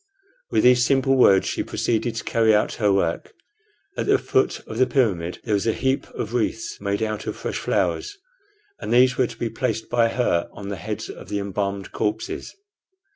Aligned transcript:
With 0.49 0.63
these 0.63 0.83
simple 0.83 1.15
words 1.15 1.45
she 1.47 1.61
proceeded 1.61 2.15
to 2.15 2.23
carry 2.23 2.55
out 2.55 2.73
her 2.81 2.91
work. 2.91 3.33
At 3.95 4.07
the 4.07 4.17
foot 4.17 4.59
of 4.65 4.79
the 4.79 4.87
pyramid 4.87 5.37
there 5.43 5.53
was 5.53 5.67
a 5.67 5.73
heap 5.73 6.09
of 6.15 6.33
wreaths 6.33 6.81
made 6.81 7.03
out 7.03 7.27
of 7.27 7.35
fresh 7.35 7.59
flowers, 7.59 8.17
and 8.79 8.91
these 8.91 9.15
were 9.15 9.27
to 9.27 9.37
be 9.37 9.51
placed 9.51 9.91
by 9.91 10.07
her 10.07 10.49
on 10.53 10.69
the 10.69 10.77
heads 10.77 11.07
of 11.07 11.29
the 11.29 11.37
embalmed 11.37 11.91
corpses. 11.91 12.51